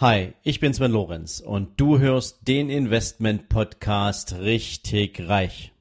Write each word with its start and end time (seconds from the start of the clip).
Hi, 0.00 0.32
ich 0.42 0.60
bin 0.60 0.72
Sven 0.72 0.92
Lorenz 0.92 1.40
und 1.40 1.78
du 1.78 1.98
hörst 1.98 2.48
den 2.48 2.70
Investment 2.70 3.50
Podcast 3.50 4.34
richtig 4.40 5.28
reich. 5.28 5.74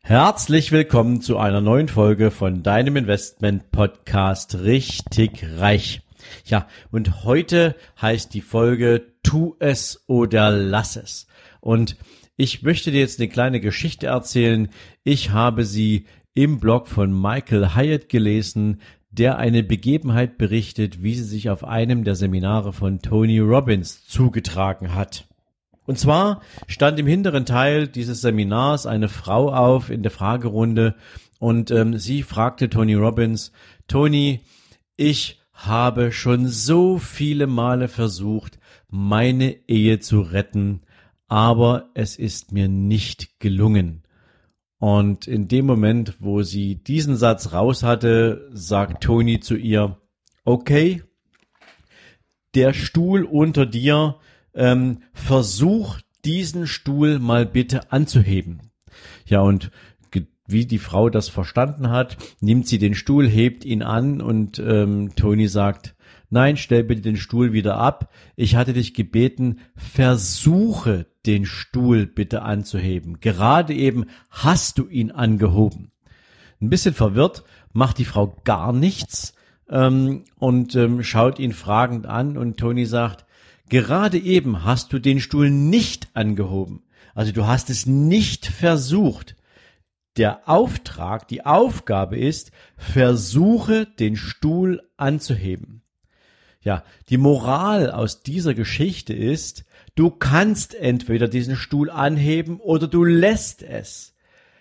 Herzlich 0.00 0.72
willkommen 0.72 1.20
zu 1.20 1.36
einer 1.36 1.60
neuen 1.60 1.88
Folge 1.88 2.30
von 2.30 2.62
deinem 2.62 2.96
Investment 2.96 3.70
Podcast 3.72 4.54
richtig 4.54 5.44
reich. 5.58 6.00
Ja, 6.44 6.66
und 6.90 7.24
heute 7.24 7.76
heißt 8.00 8.34
die 8.34 8.40
Folge 8.40 9.14
Tu 9.22 9.56
es 9.58 10.04
oder 10.06 10.50
lass 10.50 10.96
es. 10.96 11.26
Und 11.60 11.96
ich 12.36 12.62
möchte 12.62 12.90
dir 12.90 13.00
jetzt 13.00 13.20
eine 13.20 13.28
kleine 13.28 13.60
Geschichte 13.60 14.08
erzählen. 14.08 14.68
Ich 15.04 15.30
habe 15.30 15.64
sie 15.64 16.06
im 16.34 16.60
Blog 16.60 16.88
von 16.88 17.12
Michael 17.12 17.74
Hyatt 17.74 18.08
gelesen, 18.08 18.80
der 19.10 19.38
eine 19.38 19.62
Begebenheit 19.62 20.38
berichtet, 20.38 21.02
wie 21.02 21.14
sie 21.14 21.24
sich 21.24 21.50
auf 21.50 21.64
einem 21.64 22.04
der 22.04 22.14
Seminare 22.14 22.72
von 22.72 23.00
Tony 23.00 23.38
Robbins 23.38 24.06
zugetragen 24.06 24.94
hat. 24.94 25.26
Und 25.84 25.98
zwar 25.98 26.40
stand 26.68 26.98
im 26.98 27.06
hinteren 27.06 27.44
Teil 27.44 27.88
dieses 27.88 28.22
Seminars 28.22 28.86
eine 28.86 29.08
Frau 29.08 29.52
auf 29.52 29.90
in 29.90 30.02
der 30.02 30.10
Fragerunde 30.10 30.94
und 31.38 31.70
ähm, 31.70 31.98
sie 31.98 32.22
fragte 32.22 32.70
Tony 32.70 32.94
Robbins, 32.94 33.52
Tony, 33.88 34.40
ich 34.96 35.41
habe 35.52 36.12
schon 36.12 36.48
so 36.48 36.98
viele 36.98 37.46
Male 37.46 37.88
versucht, 37.88 38.58
meine 38.88 39.56
Ehe 39.68 40.00
zu 40.00 40.20
retten, 40.20 40.80
aber 41.28 41.90
es 41.94 42.16
ist 42.16 42.52
mir 42.52 42.68
nicht 42.68 43.40
gelungen. 43.40 44.02
Und 44.78 45.28
in 45.28 45.46
dem 45.46 45.66
Moment, 45.66 46.16
wo 46.18 46.42
sie 46.42 46.74
diesen 46.74 47.16
Satz 47.16 47.52
raus 47.52 47.82
hatte, 47.82 48.48
sagt 48.52 49.04
Tony 49.04 49.38
zu 49.40 49.54
ihr, 49.54 49.98
okay, 50.44 51.02
der 52.54 52.72
Stuhl 52.72 53.24
unter 53.24 53.64
dir, 53.64 54.16
ähm, 54.54 55.02
versuch 55.12 56.00
diesen 56.24 56.66
Stuhl 56.66 57.18
mal 57.18 57.46
bitte 57.46 57.92
anzuheben. 57.92 58.72
Ja, 59.24 59.40
und 59.40 59.70
wie 60.46 60.66
die 60.66 60.78
Frau 60.78 61.08
das 61.08 61.28
verstanden 61.28 61.90
hat, 61.90 62.16
nimmt 62.40 62.66
sie 62.66 62.78
den 62.78 62.94
Stuhl, 62.94 63.28
hebt 63.28 63.64
ihn 63.64 63.82
an 63.82 64.20
und 64.20 64.58
ähm, 64.58 65.14
Tony 65.14 65.48
sagt, 65.48 65.94
nein, 66.30 66.56
stell 66.56 66.84
bitte 66.84 67.02
den 67.02 67.16
Stuhl 67.16 67.52
wieder 67.52 67.76
ab. 67.76 68.12
Ich 68.36 68.56
hatte 68.56 68.72
dich 68.72 68.94
gebeten, 68.94 69.60
versuche 69.76 71.06
den 71.26 71.46
Stuhl 71.46 72.06
bitte 72.06 72.42
anzuheben. 72.42 73.20
Gerade 73.20 73.74
eben 73.74 74.06
hast 74.30 74.78
du 74.78 74.88
ihn 74.88 75.12
angehoben. 75.12 75.92
Ein 76.60 76.70
bisschen 76.70 76.94
verwirrt 76.94 77.44
macht 77.72 77.98
die 77.98 78.04
Frau 78.04 78.36
gar 78.44 78.72
nichts 78.72 79.34
ähm, 79.68 80.24
und 80.38 80.74
ähm, 80.74 81.02
schaut 81.02 81.38
ihn 81.38 81.52
fragend 81.52 82.06
an 82.06 82.36
und 82.36 82.58
Tony 82.58 82.86
sagt, 82.86 83.24
gerade 83.68 84.18
eben 84.18 84.64
hast 84.64 84.92
du 84.92 84.98
den 84.98 85.20
Stuhl 85.20 85.50
nicht 85.50 86.08
angehoben. 86.14 86.82
Also 87.14 87.32
du 87.32 87.46
hast 87.46 87.70
es 87.70 87.86
nicht 87.86 88.46
versucht 88.46 89.36
der 90.16 90.48
Auftrag, 90.48 91.28
die 91.28 91.46
Aufgabe 91.46 92.18
ist, 92.18 92.50
versuche 92.76 93.86
den 93.86 94.16
Stuhl 94.16 94.82
anzuheben. 94.96 95.82
Ja, 96.60 96.84
die 97.08 97.18
Moral 97.18 97.90
aus 97.90 98.22
dieser 98.22 98.54
Geschichte 98.54 99.14
ist, 99.14 99.64
du 99.94 100.10
kannst 100.10 100.74
entweder 100.74 101.28
diesen 101.28 101.56
Stuhl 101.56 101.90
anheben 101.90 102.60
oder 102.60 102.86
du 102.86 103.04
lässt 103.04 103.62
es. 103.62 104.14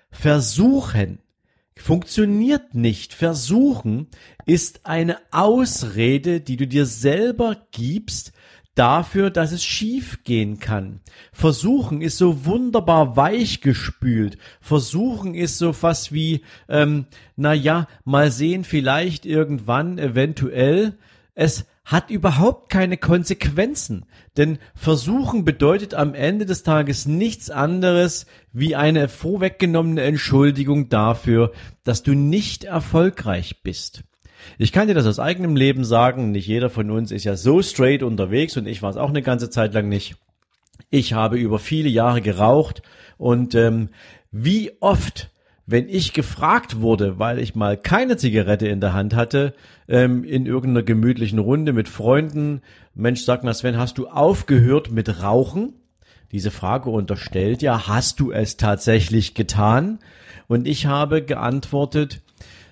Versuchen 0.10 1.20
funktioniert 1.76 2.74
nicht. 2.74 3.14
Versuchen 3.14 4.08
ist 4.46 4.86
eine 4.86 5.18
Ausrede, 5.32 6.42
die 6.42 6.58
du 6.58 6.68
dir 6.68 6.86
selber 6.86 7.68
gibst, 7.72 8.34
dafür, 8.76 9.30
dass 9.30 9.52
es 9.52 9.64
schief 9.64 10.24
gehen 10.24 10.60
kann. 10.60 11.02
Versuchen 11.34 12.02
ist 12.02 12.18
so 12.18 12.46
wunderbar 12.46 13.18
weichgespült. 13.18 14.38
Versuchen 14.62 15.36
ist 15.36 15.58
so 15.58 15.74
fast 15.74 16.14
wie, 16.14 16.42
ähm, 16.70 17.06
na 17.36 17.54
ja, 17.54 17.88
mal 18.06 18.32
sehen, 18.32 18.64
vielleicht 18.64 19.26
irgendwann, 19.26 19.98
eventuell. 19.98 20.98
Es 21.34 21.66
hat 21.84 22.10
überhaupt 22.10 22.72
keine 22.72 22.98
Konsequenzen. 22.98 24.06
Denn 24.38 24.60
versuchen 24.76 25.44
bedeutet 25.44 25.94
am 25.94 26.14
Ende 26.14 26.46
des 26.46 26.64
Tages 26.64 27.06
nichts 27.06 27.50
anderes 27.50 28.26
wie 28.54 28.76
eine 28.76 29.10
vorweggenommene 29.10 30.02
Entschuldigung 30.02 30.90
dafür, 30.90 31.52
dass 31.84 32.04
du 32.04 32.14
nicht 32.14 32.64
erfolgreich 32.64 33.62
bist. 33.64 34.04
Ich 34.58 34.72
kann 34.72 34.88
dir 34.88 34.94
das 34.94 35.06
aus 35.06 35.20
eigenem 35.20 35.56
Leben 35.56 35.84
sagen, 35.84 36.32
nicht 36.32 36.48
jeder 36.48 36.70
von 36.70 36.92
uns 36.92 37.12
ist 37.12 37.24
ja 37.24 37.36
so 37.36 37.62
straight 37.62 38.04
unterwegs 38.04 38.58
und 38.58 38.68
ich 38.68 38.82
war 38.82 38.90
es 38.90 38.98
auch 38.98 39.10
eine 39.10 39.22
ganze 39.22 39.50
Zeit 39.50 39.74
lang 39.74 39.90
nicht. 39.90 40.16
Ich 40.90 41.14
habe 41.14 41.38
über 41.38 41.60
viele 41.60 41.90
Jahre 41.90 42.22
geraucht 42.22 42.82
und 43.18 43.56
ähm, 43.56 43.90
wie 44.32 44.72
oft, 44.80 45.30
wenn 45.66 45.88
ich 45.88 46.14
gefragt 46.14 46.82
wurde, 46.82 47.20
weil 47.20 47.40
ich 47.40 47.56
mal 47.56 47.78
keine 47.78 48.18
Zigarette 48.18 48.68
in 48.68 48.82
der 48.82 48.94
Hand 48.94 49.14
hatte, 49.14 49.54
ähm, 49.88 50.24
in 50.24 50.46
irgendeiner 50.46 50.84
gemütlichen 50.84 51.40
Runde 51.40 51.74
mit 51.74 51.88
Freunden, 51.88 52.62
Mensch, 52.94 53.24
sag 53.24 53.44
mal 53.44 53.54
Sven, 53.54 53.78
hast 53.78 53.98
du 53.98 54.08
aufgehört 54.08 54.92
mit 54.92 55.22
Rauchen? 55.22 55.74
Diese 56.32 56.52
Frage 56.52 56.90
unterstellt 56.90 57.62
ja, 57.62 57.88
hast 57.88 58.20
du 58.20 58.32
es 58.32 58.58
tatsächlich 58.58 59.34
getan? 59.34 60.00
Und 60.48 60.68
ich 60.68 60.86
habe 60.86 61.22
geantwortet, 61.22 62.22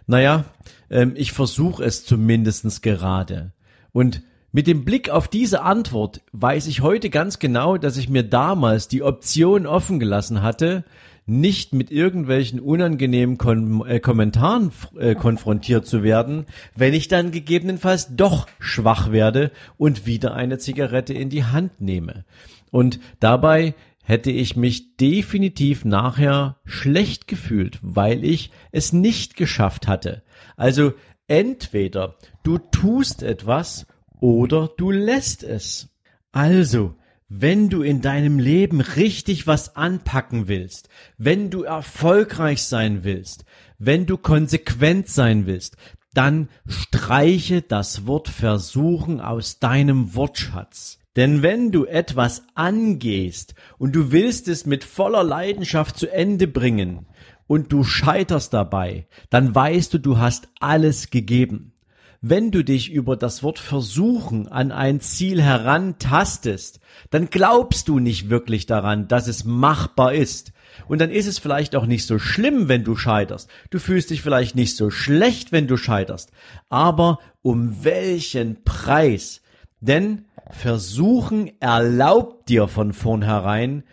naja, 0.09 0.46
ähm, 0.90 1.14
ich 1.16 1.34
versuche 1.34 1.84
es 1.84 2.03
zumindestens 2.03 2.81
gerade. 2.81 3.52
Und 3.92 4.24
mit 4.52 4.66
dem 4.66 4.84
Blick 4.84 5.12
auf 5.12 5.28
diese 5.28 5.62
Antwort 5.62 6.22
weiß 6.31 6.66
ich 6.66 6.81
heute 6.81 7.12
ganz 7.12 7.38
genau, 7.38 7.78
dass 7.78 7.96
ich 7.96 8.09
mir 8.09 8.24
damals 8.24 8.88
die 8.88 9.03
Option 9.03 9.68
offen 9.68 10.00
gelassen 10.00 10.42
hatte, 10.42 10.84
nicht 11.28 11.74
mit 11.74 11.92
irgendwelchen 11.92 12.59
unangenehmen 12.59 13.38
Kon 13.38 13.86
äh, 13.86 14.00
Kommentaren 14.00 14.72
äh, 14.97 15.14
konfrontiert 15.14 15.86
zu 15.86 16.02
werden, 16.02 16.47
wenn 16.76 16.96
ich 16.96 17.08
dann 17.08 17.30
gegebenenfalls 17.30 18.16
doch 18.16 18.47
schwach 18.58 19.12
werde 19.12 19.52
und 19.78 20.08
wieder 20.08 20.34
eine 20.34 20.58
Zigarette 20.58 21.14
in 21.14 21.30
die 21.30 21.44
Hand 21.44 21.81
nehme. 21.81 22.26
Und 22.72 23.00
dabei 23.20 23.76
hätte 24.03 24.31
ich 24.31 24.55
mich 24.55 24.97
definitiv 24.97 25.85
nachher 25.85 26.57
schlecht 26.65 27.27
gefühlt, 27.27 27.79
weil 27.81 28.23
ich 28.23 28.51
es 28.71 28.93
nicht 28.93 29.35
geschafft 29.35 29.87
hatte. 29.87 30.23
Also 30.57 30.93
entweder 31.27 32.15
du 32.43 32.57
tust 32.57 33.23
etwas 33.23 33.85
oder 34.19 34.69
du 34.77 34.91
lässt 34.91 35.43
es. 35.43 35.89
Also, 36.31 36.95
wenn 37.27 37.69
du 37.69 37.83
in 37.83 38.01
deinem 38.01 38.39
Leben 38.39 38.81
richtig 38.81 39.45
was 39.45 39.75
anpacken 39.75 40.47
willst, 40.47 40.89
wenn 41.17 41.51
du 41.51 41.63
erfolgreich 41.63 42.63
sein 42.63 43.03
willst, 43.03 43.45
wenn 43.77 44.07
du 44.07 44.17
konsequent 44.17 45.07
sein 45.07 45.45
willst, 45.45 45.77
dann 46.13 46.49
streiche 46.66 47.61
das 47.61 48.07
Wort 48.07 48.27
versuchen 48.27 49.21
aus 49.21 49.59
deinem 49.59 50.16
Wortschatz. 50.16 50.99
Denn 51.19 51.41
wenn 51.41 51.74
du 51.74 51.84
etwas 51.84 52.44
angehst 52.56 53.53
und 53.78 53.94
du 53.94 54.13
willst 54.13 54.47
es 54.47 54.66
mit 54.66 54.85
voller 54.85 55.22
Leidenschaft 55.22 55.97
zu 55.97 56.09
Ende 56.09 56.47
bringen 56.47 57.07
und 57.46 57.74
du 57.74 57.84
scheiterst 57.84 58.53
dabei, 58.53 59.06
dann 59.29 59.53
weißt 59.53 59.94
du, 59.94 59.97
du 59.97 60.18
hast 60.18 60.47
alles 60.62 61.09
gegeben. 61.09 61.74
Wenn 62.22 62.52
du 62.52 62.63
dich 62.63 62.90
über 62.90 63.18
das 63.18 63.44
Wort 63.44 63.59
versuchen 63.59 64.47
an 64.47 64.72
ein 64.72 65.02
Ziel 65.02 65.41
herantastest, 65.41 66.79
dann 67.09 67.29
glaubst 67.29 67.90
du 67.90 67.99
nicht 67.99 68.29
wirklich 68.29 68.66
daran, 68.66 69.09
dass 69.09 69.28
es 69.28 69.43
machbar 69.43 70.14
ist. 70.14 70.53
Und 70.88 71.02
dann 71.02 71.11
ist 71.11 71.28
es 71.28 71.38
vielleicht 71.38 71.76
auch 71.76 71.85
nicht 71.85 72.08
so 72.08 72.17
schlimm, 72.17 72.70
wenn 72.70 72.85
du 72.85 72.96
scheiterst. 72.96 73.49
Du 73.72 73.79
fühlst 73.79 74.09
dich 74.11 74.22
vielleicht 74.22 74.55
nicht 74.55 74.78
so 74.78 74.90
schlecht, 74.90 75.52
wenn 75.52 75.67
du 75.67 75.76
scheiterst. 75.76 76.32
Aber 76.70 77.20
um 77.41 77.84
welchen 77.84 78.64
Preis? 78.64 79.41
Denn 79.82 80.26
Versuchen 80.49 81.51
erlaubt 81.61 82.49
dir 82.49 82.67
von 82.67 82.93
vornherein 82.93 83.84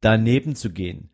daneben 0.00 0.54
zu 0.54 0.70
gehen. 0.70 1.10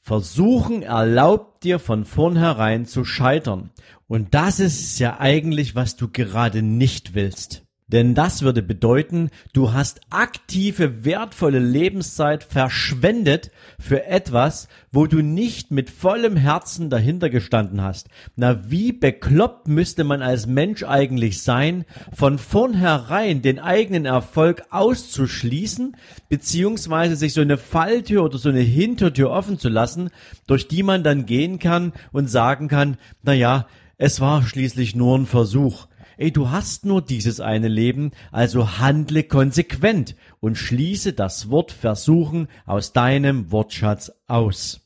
Versuchen 0.00 0.82
erlaubt 0.82 1.64
dir 1.64 1.78
von 1.78 2.04
vornherein 2.04 2.86
zu 2.86 3.04
scheitern. 3.04 3.70
Und 4.06 4.34
das 4.34 4.60
ist 4.60 4.98
ja 5.00 5.18
eigentlich, 5.18 5.74
was 5.74 5.96
du 5.96 6.08
gerade 6.08 6.62
nicht 6.62 7.14
willst. 7.14 7.65
Denn 7.88 8.16
das 8.16 8.42
würde 8.42 8.62
bedeuten, 8.62 9.30
du 9.52 9.72
hast 9.72 10.00
aktive, 10.10 11.04
wertvolle 11.04 11.60
Lebenszeit 11.60 12.42
verschwendet 12.42 13.52
für 13.78 14.06
etwas, 14.06 14.66
wo 14.90 15.06
du 15.06 15.22
nicht 15.22 15.70
mit 15.70 15.88
vollem 15.88 16.36
Herzen 16.36 16.90
dahinter 16.90 17.30
gestanden 17.30 17.80
hast. 17.80 18.08
Na, 18.34 18.68
wie 18.68 18.90
bekloppt 18.90 19.68
müsste 19.68 20.02
man 20.02 20.20
als 20.20 20.48
Mensch 20.48 20.82
eigentlich 20.82 21.44
sein, 21.44 21.84
von 22.12 22.38
vornherein 22.38 23.40
den 23.40 23.60
eigenen 23.60 24.04
Erfolg 24.04 24.64
auszuschließen, 24.70 25.96
beziehungsweise 26.28 27.14
sich 27.14 27.34
so 27.34 27.40
eine 27.40 27.56
Falltür 27.56 28.24
oder 28.24 28.38
so 28.38 28.48
eine 28.48 28.60
Hintertür 28.60 29.30
offen 29.30 29.60
zu 29.60 29.68
lassen, 29.68 30.10
durch 30.48 30.66
die 30.66 30.82
man 30.82 31.04
dann 31.04 31.24
gehen 31.24 31.60
kann 31.60 31.92
und 32.10 32.28
sagen 32.28 32.66
kann, 32.66 32.96
na 33.22 33.32
ja, 33.32 33.68
es 33.96 34.20
war 34.20 34.42
schließlich 34.42 34.96
nur 34.96 35.16
ein 35.16 35.26
Versuch. 35.26 35.86
Ey, 36.18 36.32
du 36.32 36.50
hast 36.50 36.86
nur 36.86 37.02
dieses 37.02 37.40
eine 37.40 37.68
Leben, 37.68 38.12
also 38.32 38.78
handle 38.78 39.22
konsequent 39.22 40.16
und 40.40 40.56
schließe 40.56 41.12
das 41.12 41.50
Wort 41.50 41.72
versuchen 41.72 42.48
aus 42.64 42.94
deinem 42.94 43.52
Wortschatz 43.52 44.10
aus. 44.26 44.80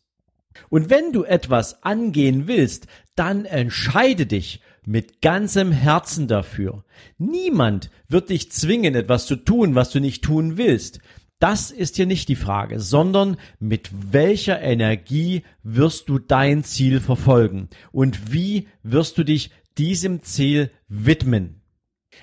Und 0.70 0.90
wenn 0.90 1.12
du 1.12 1.22
etwas 1.22 1.84
angehen 1.84 2.48
willst, 2.48 2.88
dann 3.14 3.44
entscheide 3.44 4.26
dich 4.26 4.60
mit 4.84 5.22
ganzem 5.22 5.70
Herzen 5.70 6.26
dafür. 6.26 6.84
Niemand 7.16 7.90
wird 8.08 8.30
dich 8.30 8.50
zwingen, 8.50 8.96
etwas 8.96 9.26
zu 9.26 9.36
tun, 9.36 9.76
was 9.76 9.90
du 9.90 10.00
nicht 10.00 10.24
tun 10.24 10.56
willst. 10.56 10.98
Das 11.38 11.70
ist 11.70 11.96
hier 11.96 12.06
nicht 12.06 12.28
die 12.28 12.36
Frage, 12.36 12.80
sondern 12.80 13.38
mit 13.58 13.90
welcher 14.12 14.60
Energie 14.60 15.42
wirst 15.62 16.08
du 16.10 16.18
dein 16.18 16.64
Ziel 16.64 17.00
verfolgen 17.00 17.68
und 17.92 18.32
wie 18.32 18.68
wirst 18.82 19.16
du 19.16 19.24
dich 19.24 19.50
diesem 19.78 20.22
Ziel 20.22 20.70
widmen. 20.88 21.62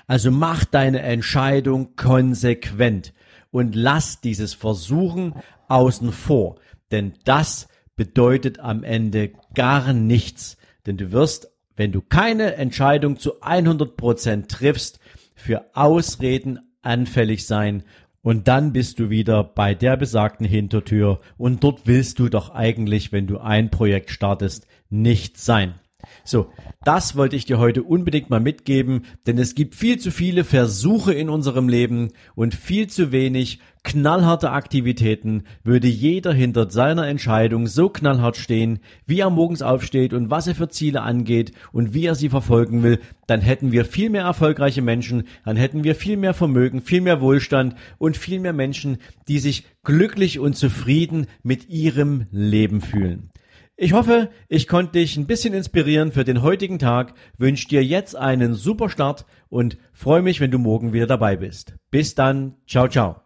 Also 0.05 0.31
mach 0.31 0.65
deine 0.65 1.01
Entscheidung 1.01 1.95
konsequent 1.95 3.13
und 3.51 3.75
lass 3.75 4.21
dieses 4.21 4.53
Versuchen 4.53 5.33
außen 5.67 6.11
vor, 6.11 6.59
denn 6.91 7.13
das 7.25 7.67
bedeutet 7.95 8.59
am 8.59 8.83
Ende 8.83 9.31
gar 9.53 9.93
nichts, 9.93 10.57
denn 10.85 10.97
du 10.97 11.11
wirst, 11.11 11.49
wenn 11.75 11.91
du 11.91 12.01
keine 12.01 12.55
Entscheidung 12.55 13.17
zu 13.17 13.41
100 13.41 13.97
Prozent 13.97 14.49
triffst, 14.49 14.99
für 15.35 15.75
Ausreden 15.75 16.59
anfällig 16.81 17.45
sein 17.45 17.83
und 18.21 18.47
dann 18.47 18.73
bist 18.73 18.99
du 18.99 19.09
wieder 19.09 19.43
bei 19.43 19.73
der 19.73 19.95
besagten 19.95 20.45
Hintertür 20.45 21.21
und 21.37 21.63
dort 21.63 21.81
willst 21.85 22.19
du 22.19 22.27
doch 22.27 22.49
eigentlich, 22.49 23.11
wenn 23.11 23.27
du 23.27 23.37
ein 23.37 23.69
Projekt 23.69 24.09
startest, 24.09 24.67
nicht 24.89 25.37
sein. 25.37 25.75
So, 26.23 26.51
das 26.83 27.15
wollte 27.15 27.35
ich 27.35 27.45
dir 27.45 27.57
heute 27.57 27.81
unbedingt 27.81 28.29
mal 28.29 28.39
mitgeben, 28.39 29.03
denn 29.25 29.37
es 29.39 29.55
gibt 29.55 29.73
viel 29.75 29.97
zu 29.97 30.11
viele 30.11 30.43
Versuche 30.43 31.13
in 31.13 31.29
unserem 31.29 31.69
Leben 31.69 32.09
und 32.35 32.53
viel 32.53 32.87
zu 32.87 33.11
wenig 33.11 33.59
knallharte 33.83 34.51
Aktivitäten. 34.51 35.43
Würde 35.63 35.87
jeder 35.87 36.33
hinter 36.33 36.69
seiner 36.69 37.07
Entscheidung 37.07 37.65
so 37.65 37.89
knallhart 37.89 38.37
stehen, 38.37 38.79
wie 39.05 39.21
er 39.21 39.29
morgens 39.29 39.61
aufsteht 39.61 40.13
und 40.13 40.29
was 40.29 40.47
er 40.47 40.55
für 40.55 40.69
Ziele 40.69 41.01
angeht 41.01 41.53
und 41.71 41.93
wie 41.93 42.05
er 42.05 42.15
sie 42.15 42.29
verfolgen 42.29 42.83
will, 42.83 42.99
dann 43.25 43.41
hätten 43.41 43.71
wir 43.71 43.85
viel 43.85 44.09
mehr 44.09 44.23
erfolgreiche 44.23 44.81
Menschen, 44.81 45.23
dann 45.45 45.57
hätten 45.57 45.83
wir 45.83 45.95
viel 45.95 46.17
mehr 46.17 46.33
Vermögen, 46.33 46.81
viel 46.81 47.01
mehr 47.01 47.21
Wohlstand 47.21 47.75
und 47.97 48.17
viel 48.17 48.39
mehr 48.39 48.53
Menschen, 48.53 48.97
die 49.27 49.39
sich 49.39 49.65
glücklich 49.83 50.39
und 50.39 50.55
zufrieden 50.55 51.27
mit 51.41 51.69
ihrem 51.69 52.27
Leben 52.31 52.81
fühlen. 52.81 53.31
Ich 53.79 53.93
hoffe, 53.93 54.31
ich 54.47 54.67
konnte 54.67 54.93
dich 54.93 55.17
ein 55.17 55.27
bisschen 55.27 55.53
inspirieren 55.53 56.11
für 56.11 56.23
den 56.23 56.41
heutigen 56.41 56.79
Tag, 56.79 57.13
wünsche 57.37 57.67
dir 57.67 57.83
jetzt 57.83 58.15
einen 58.15 58.55
super 58.55 58.89
Start 58.89 59.27
und 59.49 59.77
freue 59.93 60.23
mich, 60.23 60.39
wenn 60.39 60.49
du 60.49 60.57
morgen 60.57 60.93
wieder 60.93 61.05
dabei 61.05 61.35
bist. 61.35 61.75
Bis 61.91 62.15
dann, 62.15 62.55
ciao, 62.65 62.87
ciao. 62.87 63.21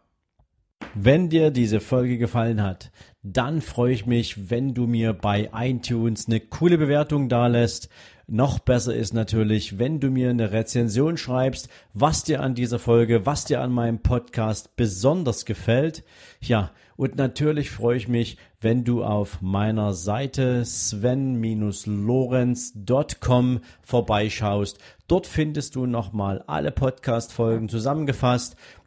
Wenn 0.94 1.30
dir 1.30 1.52
diese 1.52 1.80
Folge 1.80 2.18
gefallen 2.18 2.62
hat, 2.62 2.92
dann 3.24 3.62
freue 3.62 3.94
ich 3.94 4.06
mich, 4.06 4.50
wenn 4.50 4.74
du 4.74 4.88
mir 4.88 5.14
bei 5.14 5.50
iTunes 5.54 6.28
eine 6.28 6.42
coole 6.42 6.78
Bewertung 6.78 7.30
dalässt. 7.30 7.88
Noch 8.34 8.60
besser 8.60 8.96
ist 8.96 9.14
natürlich, 9.14 9.78
wenn 9.78 10.00
du 10.00 10.10
mir 10.10 10.30
eine 10.30 10.54
Rezension 10.54 11.18
schreibst, 11.18 11.68
was 11.94 12.24
dir 12.24 12.42
an 12.42 12.56
dieser 12.56 12.80
Folge, 12.80 13.26
was 13.26 13.44
dir 13.44 13.60
an 13.60 13.74
meinem 13.74 14.00
Podcast 14.00 14.78
besonders 14.78 15.44
gefällt. 15.44 16.06
Ja, 16.40 16.72
und 16.96 17.18
natürlich 17.18 17.72
freue 17.72 17.98
ich 17.98 18.08
mich, 18.08 18.38
wenn 18.62 18.86
du 18.86 19.04
auf 19.04 19.42
meiner 19.42 19.92
Seite 19.92 20.64
sven-lorenz.com 20.64 23.60
vorbeischaust. 23.82 24.80
Dort 25.10 25.28
findest 25.28 25.76
du 25.76 25.86
nochmal 25.86 26.42
alle 26.48 26.72
Podcast-Folgen 26.72 27.68
zusammengefasst 27.68 28.56